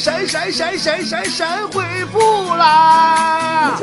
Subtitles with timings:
[0.00, 3.76] 闪闪闪闪闪闪回复啦！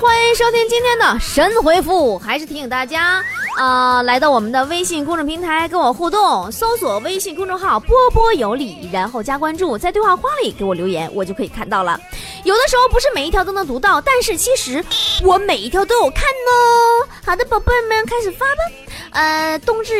[0.00, 3.20] 欢迎收听今天的神回复，还是提醒大家。
[3.56, 11.98] 啊，来到我们的微信公众平台跟我互动，搜索微信公众号“波波有理”，然后加关注，在对话框里给我留言，我就可以看到了。
[12.44, 14.84] 有的时候不是每一条都能读到，但是其实
[15.24, 17.08] 我每一条都有看呢。
[17.26, 18.62] 好的，宝贝们开始发吧。
[19.10, 19.92] 呃，冬至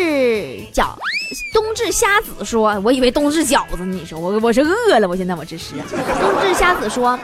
[0.73, 0.91] 饺，
[1.53, 5.75] 冬至虾子说，我以为冬至饺子呢，你说我我是饿了，我现在我这是。
[6.21, 7.19] 冬至虾子说，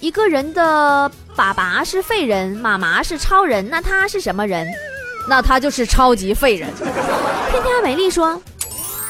[0.00, 4.66] 一个人的爸爸是废人，妈妈是超人，那他是什么人？
[5.28, 6.68] 那他就是超级废人。
[7.52, 8.40] 天天美丽说：“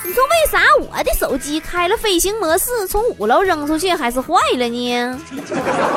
[0.03, 5.21] 你说为啥我的手机开了飞行模式，从五楼扔出去还是坏了呢？”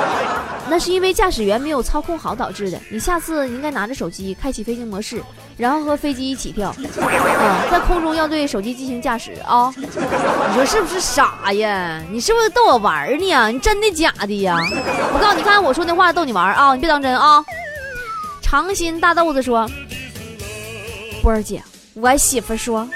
[0.69, 2.79] 那是因为驾驶员没有操控好导致的。
[2.89, 5.21] 你下次应该拿着手机开启飞行模式，
[5.57, 6.69] 然后和飞机一起跳，
[6.99, 9.73] 啊，在空中要对手机进行驾驶啊！
[9.77, 9.85] 你
[10.55, 12.01] 说是不是傻呀？
[12.09, 13.47] 你是不是逗我玩呢？
[13.51, 14.57] 你真的假的呀？
[15.13, 17.43] 我告诉你，看我说那话逗你玩啊，你别当真啊！
[18.41, 19.69] 长心大豆子说。
[21.21, 21.61] 波儿姐，
[21.93, 22.87] 我媳妇说，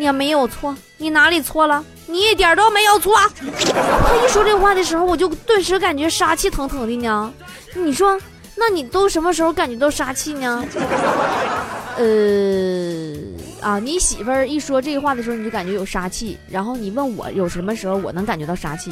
[0.00, 1.84] 你没有错，你哪里错了？
[2.06, 3.14] 你一点都没有错。
[3.36, 7.30] 他一说这话的时候，我就顿时感觉杀气腾腾的呢。
[7.74, 8.18] 你说，
[8.56, 10.64] 那你都什么时候感觉到杀气呢？
[11.98, 13.12] 呃，
[13.60, 16.38] 啊，你媳妇儿一说这话的时候，你就感觉有杀气。
[16.48, 18.90] 然后你问我有什么时候我能感觉到杀气？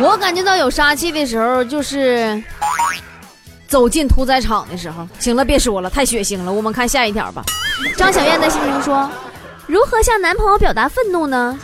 [0.00, 2.42] 我感觉到有杀气的时候就是。
[3.68, 6.52] 走进屠宰场的时候，行了，别说了，太血腥了。
[6.52, 7.44] 我们看下一条吧。
[7.96, 9.10] 张小燕在信中说
[9.66, 11.58] ：“如何向男朋友表达愤怒呢？”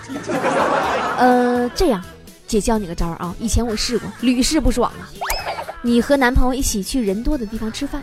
[1.18, 2.02] 呃，这样，
[2.46, 3.34] 姐教你个招啊。
[3.38, 5.08] 以前我试过，屡试不爽啊。
[5.82, 8.02] 你和男朋友一起去人多的地方吃饭，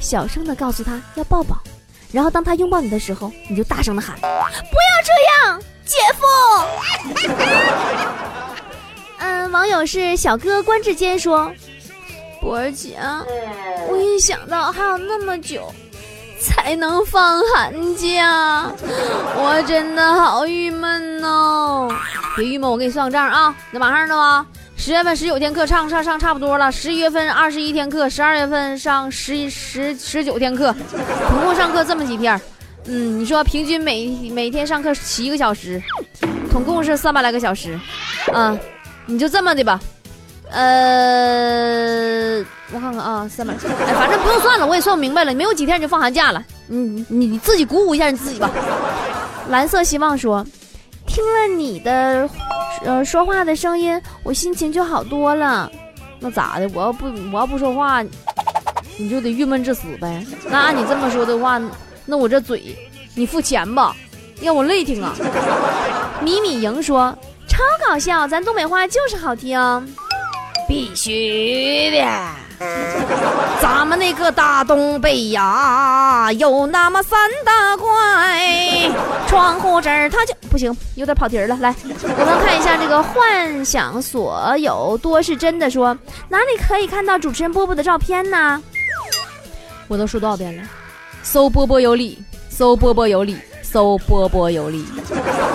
[0.00, 1.56] 小声的告诉他要抱抱，
[2.10, 5.12] 然后当他拥抱你的时候，你就大声的喊：“不要这
[5.46, 6.24] 样，姐夫！”
[9.18, 11.52] 嗯， 网友是小哥关志坚说。
[12.40, 12.96] 博儿姐，
[13.88, 15.74] 我一想到还有那么久
[16.48, 18.72] 才能放寒假，
[19.36, 21.94] 我真的好郁闷哦！
[22.36, 24.46] 别郁闷，我给你算个账啊，那马上的吧。
[24.74, 26.72] 十月份十九天课，上上上差不多了。
[26.72, 30.74] 十一月份二十一天课，十二月份上十十十九天课，
[31.28, 32.40] 总共上课这么几天。
[32.86, 35.82] 嗯，你说平均每每天上课七个小时，
[36.50, 37.78] 总共是三百来个小时。
[38.32, 38.58] 嗯，
[39.04, 39.78] 你就这么的吧。
[40.50, 42.38] 呃，
[42.72, 45.34] 我看看啊，三百，哎，反正不用算了，我也算不明白了。
[45.34, 48.50] 没有几天你就放寒假了，你你你自己鼓舞一下你自己吧。
[49.50, 50.44] 蓝色希望说，
[51.06, 52.28] 听了你的
[52.84, 55.70] 呃说话的声音，我心情就好多了。
[56.18, 56.68] 那咋的？
[56.74, 58.02] 我要不我要不说话，
[58.96, 60.24] 你就得郁闷致死呗。
[60.48, 61.60] 那按你这么说的话，
[62.06, 62.74] 那我这嘴，
[63.14, 63.94] 你付钱吧，
[64.40, 65.14] 让我累挺啊。
[66.20, 67.16] 米米莹说，
[67.46, 69.58] 超搞笑，咱东北话就是好听。
[70.68, 72.06] 必须的，
[73.62, 78.90] 咱们那个大东北呀，有那么三大怪，
[79.26, 81.56] 窗户这儿它就不行，有点跑题了。
[81.56, 85.70] 来，我们看一下这个幻想，所有多是真的。
[85.70, 85.96] 说
[86.28, 88.62] 哪里可以看到主持人波波的照片呢？
[89.88, 90.62] 我都说多少遍了，
[91.22, 94.84] 搜波波有理，搜波波有理，搜波波有理。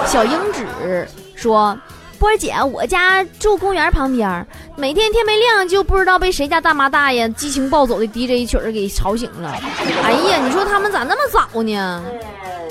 [0.08, 1.78] 小英子说。
[2.20, 9.56] 波姐，我家住公园旁边，每天天没亮就不知道被谁家大妈大爷激情暴走的 DJ 曲儿给吵醒了。
[10.04, 12.04] 哎呀，你说他们咋那么早呢？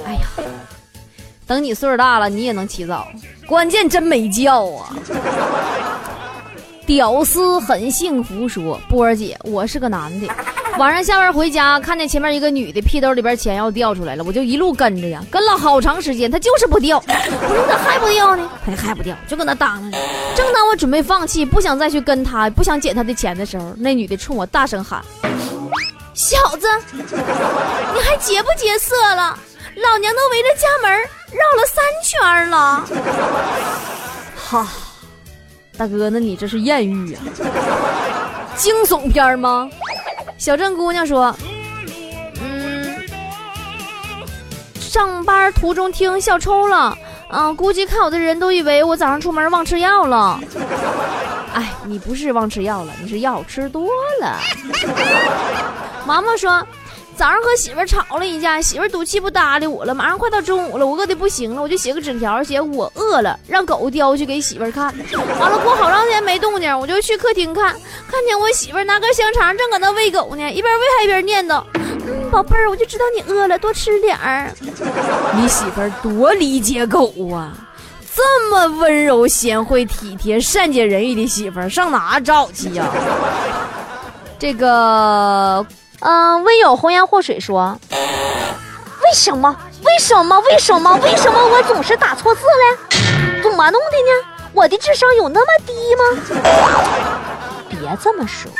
[0.04, 0.20] 哎呀，
[1.46, 3.06] 等你岁数大了，你也能起早，
[3.46, 4.96] 关键真没觉啊。
[6.84, 10.26] 屌丝很幸福说，波儿姐，我是个男的。
[10.78, 17.02] 晚上下班回家，看见前面一个女的屁兜里边钱要掉出来了，我就一路跟着呀，跟了好长时间，她就是不掉。
[17.06, 18.48] 我说咋还不掉呢？
[18.64, 19.98] 她还不掉，就搁那当着。
[20.34, 25.02] 正当我准备放弃，不想再去跟她，不想捡她的钱的时候，那女的冲我大声喊
[26.14, 29.38] ：“小子，你还劫不劫色了？
[29.76, 30.90] 老娘都围着家门
[31.32, 32.84] 绕了三圈了。
[34.36, 34.68] ”哈，
[35.76, 37.20] 大哥，那你这是艳遇啊？
[38.56, 39.68] 惊悚片吗？
[40.42, 41.32] 小镇姑娘说
[42.42, 43.00] ：“嗯，
[44.80, 46.98] 上班途中听笑抽了，
[47.30, 50.40] 嗯，估计看我的人都以为我早上出门忘吃药了。
[51.54, 53.86] 哎，你不是忘吃药了，你是药吃多
[54.20, 54.36] 了。”
[56.04, 56.66] 毛毛说
[57.22, 59.94] ：“早上和媳妇吵了一架，媳妇赌气不搭理我了。
[59.94, 64.92] 马上快到中午了，我饿的不行了，我就写个纸条，写我饿了，让狗叼去给媳妇看。
[65.38, 67.76] 完了过好长时间没动静，我就去客厅看，
[68.10, 71.62] 看见我媳妇拿根香肠正搁那喂狗呢，一边喂还一边念叨
[72.08, 74.50] ：“嗯，宝贝儿，我就知道你饿了，多吃点儿。”
[75.38, 77.56] 你媳妇多理解狗啊！
[78.16, 82.84] 这么温柔贤惠、体贴、善解人意的媳妇，上哪找去呀？
[84.40, 85.64] 这个，
[86.04, 89.56] 嗯，唯有红颜祸水说，为什么？
[89.84, 90.40] 为什么？
[90.40, 90.96] 为什么？
[90.96, 93.40] 为什么我总是打错字嘞？
[93.40, 94.48] 怎么弄的呢？
[94.52, 96.02] 我的智商有那么低吗？
[97.70, 98.50] 别这么说，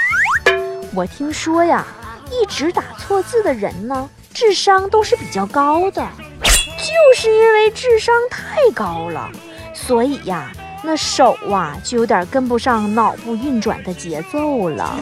[0.94, 1.84] 我听说呀，
[2.30, 6.06] 一直打错字的人呢，智商都是比较高的。
[6.42, 9.28] 就是因为智商太高了，
[9.74, 10.50] 所以呀，
[10.82, 14.96] 那手啊就有点跟不上脑部运转的节奏了。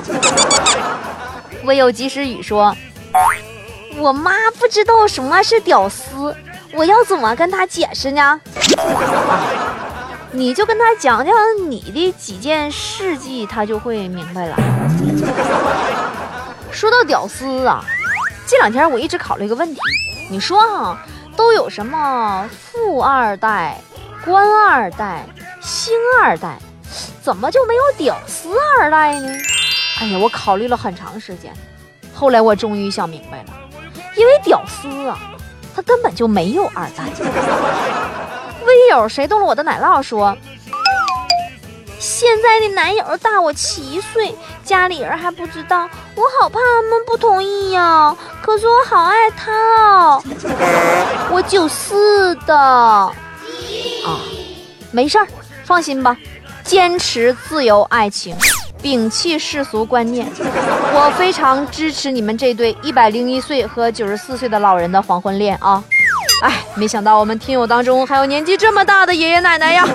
[1.64, 2.74] 唯有及时雨说
[3.98, 6.34] ：“我妈不知道什么是屌丝，
[6.72, 8.40] 我要怎么跟她解释呢？”
[10.32, 11.34] 你就跟她讲讲
[11.68, 14.56] 你的几件事迹，她就会明白了。
[16.70, 17.84] 说到屌丝啊，
[18.46, 19.80] 这两天我一直考虑一个问题，
[20.30, 20.98] 你说哈？
[21.36, 23.80] 都有什么富二代、
[24.24, 25.24] 官二代、
[25.62, 26.58] 星二代，
[27.22, 29.28] 怎么就没有屌丝二代呢？
[30.00, 31.52] 哎呀，我考虑了很长时间，
[32.14, 33.52] 后来我终于想明白了，
[34.16, 35.18] 因为屌丝啊，
[35.76, 37.04] 他根本就没有二代。
[38.64, 40.36] 微友谁动了我的奶酪说。
[41.98, 45.82] 现在的男友大我七岁，家里人还不知道，
[46.14, 48.16] 我好怕他们不同意呀。
[48.40, 50.22] 可是我好爱他哦，
[51.30, 53.12] 我九四的啊，
[54.90, 55.28] 没事儿，
[55.64, 56.16] 放心吧，
[56.64, 58.34] 坚持自由爱情，
[58.82, 60.26] 摒弃世俗观念，
[60.94, 65.82] 我非常支持你们这对一百零一岁和九十四岁的老人的黄昏恋啊！
[66.42, 69.86] 哎，没想到我们听友当中还有年纪这么大的爷爷奶奶呀。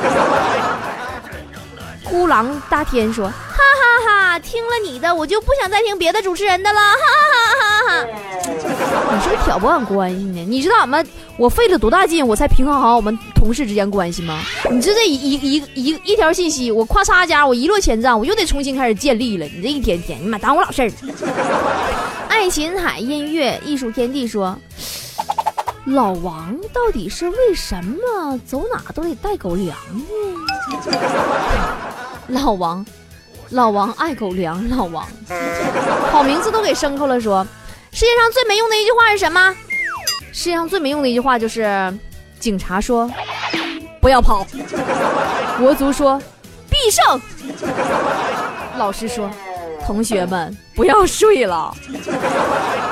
[2.03, 7.34] 孤狼大天说：“哈哈哈，听了你的，我就不想再听别的主持人的了。”哈哈哈哈！
[8.45, 10.45] 你是不是挑拨俺关系呢？
[10.47, 11.05] 你知道俺们
[11.37, 14.41] 我费了多大劲，我才平衡好我们同事之间关系吗？
[14.71, 19.45] 你这这一一一一条信息，我咔嚓家，我一落千丈，我又得重新开始建立了。
[19.45, 20.91] 你这一天天，你妈耽误我老事儿。
[22.27, 24.57] 爱琴海音乐艺术天地说
[25.85, 30.03] ：“老王到底是为什么走哪都得带狗粮呢？”
[32.27, 32.85] 老王，
[33.49, 34.67] 老王爱狗粮。
[34.69, 35.07] 老王，
[36.11, 37.21] 好名字都给牲口了。
[37.21, 37.45] 说，
[37.95, 39.55] 世界上最没用的一句话是什么？
[40.33, 41.97] 世界上最没用的一句话就是，
[42.41, 43.09] 警察说
[44.01, 44.45] 不要跑，
[45.57, 46.21] 国足说
[46.69, 47.21] 必胜，
[48.77, 49.31] 老师说
[49.85, 51.73] 同学们不要睡了，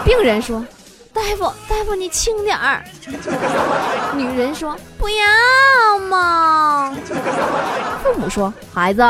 [0.06, 0.66] 病人说
[1.12, 2.82] 大夫大夫你轻点儿，
[4.16, 6.96] 女人说不要嘛。
[8.02, 9.04] 父母说：“孩子，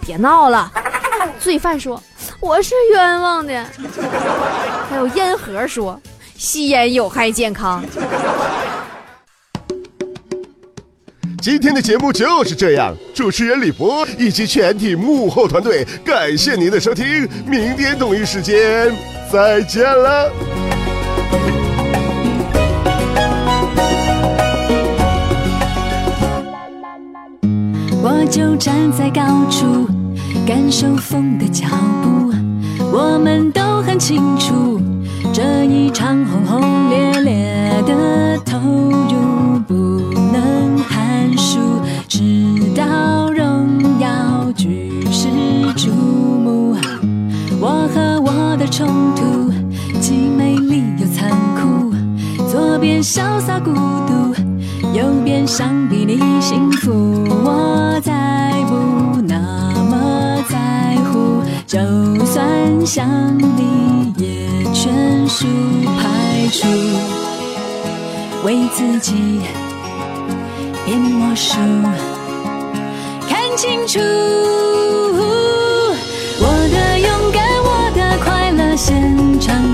[0.00, 0.70] 别闹了。”
[1.40, 2.00] 罪犯说
[2.40, 3.64] ：“我是冤枉的。”
[4.88, 6.00] 还有烟盒说
[6.36, 7.84] ：“吸烟有害健康。
[11.40, 18.92] ”今天的节目就是这样，主持人李博以及全体幕后团队，感谢您的收听，明天同一时间
[19.32, 20.30] 再见了。
[28.02, 29.88] 我就站在高处，
[30.46, 31.66] 感受风的脚
[31.99, 31.99] 步。
[32.92, 34.80] 我们都很清楚，
[35.32, 39.74] 这一场轰轰烈烈的投入不
[40.32, 41.60] 能含输，
[42.08, 42.20] 直
[42.74, 45.28] 到荣耀举世
[45.76, 46.76] 瞩目。
[47.60, 49.52] 我和我的冲突，
[50.00, 51.92] 既美丽又残酷，
[52.48, 54.34] 左边潇洒孤独。
[54.92, 57.19] 右边想比你幸福，
[62.92, 63.06] 想
[63.38, 64.92] 你也全
[65.28, 65.46] 数
[65.96, 66.66] 排除，
[68.44, 69.14] 为自己
[70.84, 71.54] 变魔术，
[73.28, 74.00] 看清楚，
[76.40, 79.69] 我的勇敢，我的快乐，现场。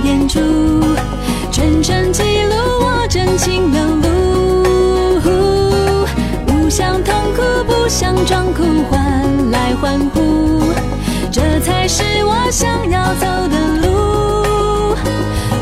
[11.88, 14.96] 是我想要走的路，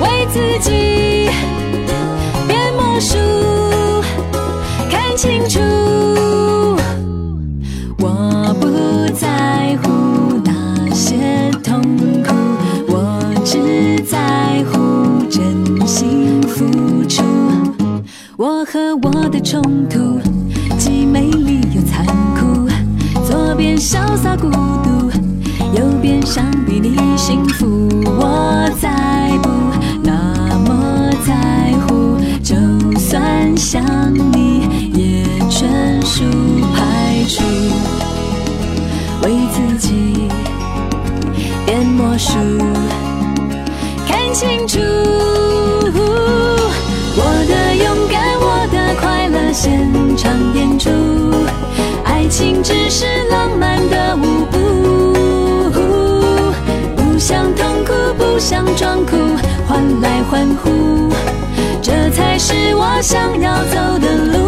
[0.01, 1.29] 为自己
[2.49, 3.19] 变魔术，
[4.91, 5.61] 看清楚。
[7.99, 11.83] 我不在乎那些痛
[12.23, 12.35] 苦，
[12.89, 17.23] 我只在乎真心付出。
[18.39, 19.84] 我和我的宠。
[52.65, 54.59] 只是浪漫的舞步
[56.97, 59.17] 不想痛苦不想装酷
[59.69, 61.13] 换来欢呼
[61.83, 64.44] 这才是我想要走的路。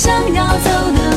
[0.00, 1.09] 想要走的